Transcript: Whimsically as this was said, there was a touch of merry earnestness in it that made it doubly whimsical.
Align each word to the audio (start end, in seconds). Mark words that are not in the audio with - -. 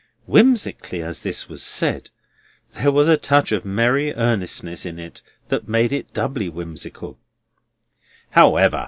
Whimsically 0.25 1.03
as 1.03 1.21
this 1.21 1.47
was 1.47 1.61
said, 1.61 2.09
there 2.71 2.91
was 2.91 3.07
a 3.07 3.17
touch 3.17 3.51
of 3.51 3.65
merry 3.65 4.11
earnestness 4.15 4.83
in 4.83 4.97
it 4.97 5.21
that 5.49 5.67
made 5.67 5.93
it 5.93 6.11
doubly 6.11 6.49
whimsical. 6.49 7.19